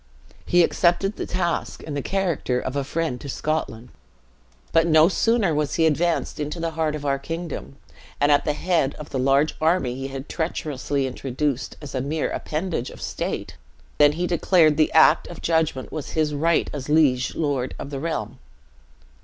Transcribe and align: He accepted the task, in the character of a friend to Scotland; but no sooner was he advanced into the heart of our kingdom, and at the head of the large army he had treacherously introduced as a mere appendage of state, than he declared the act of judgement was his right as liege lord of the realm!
He 0.47 0.63
accepted 0.63 1.15
the 1.15 1.27
task, 1.27 1.83
in 1.83 1.93
the 1.93 2.01
character 2.01 2.59
of 2.59 2.75
a 2.75 2.83
friend 2.83 3.21
to 3.21 3.29
Scotland; 3.29 3.89
but 4.71 4.87
no 4.87 5.07
sooner 5.07 5.53
was 5.53 5.75
he 5.75 5.85
advanced 5.85 6.39
into 6.39 6.59
the 6.59 6.71
heart 6.71 6.95
of 6.95 7.05
our 7.05 7.19
kingdom, 7.19 7.75
and 8.19 8.31
at 8.31 8.43
the 8.43 8.53
head 8.53 8.95
of 8.95 9.11
the 9.11 9.19
large 9.19 9.53
army 9.61 9.93
he 9.93 10.07
had 10.07 10.27
treacherously 10.27 11.05
introduced 11.05 11.77
as 11.83 11.93
a 11.93 12.01
mere 12.01 12.31
appendage 12.31 12.89
of 12.89 12.99
state, 12.99 13.57
than 13.99 14.13
he 14.13 14.25
declared 14.25 14.75
the 14.75 14.91
act 14.91 15.27
of 15.27 15.39
judgement 15.39 15.91
was 15.91 16.13
his 16.17 16.33
right 16.33 16.71
as 16.73 16.89
liege 16.89 17.35
lord 17.35 17.75
of 17.77 17.91
the 17.91 17.99
realm! 17.99 18.39